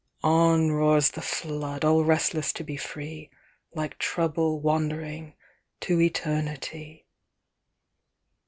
On 0.23 0.71
roars 0.71 1.11
the 1.11 1.21
flood, 1.21 1.85
all 1.85 2.03
restless 2.03 2.51
to 2.53 2.63
be 2.63 2.75
free, 2.75 3.29
Like 3.75 3.99
Trouble 3.99 4.59
wandering 4.59 5.35
to 5.81 6.01
Eternity. 6.01 7.05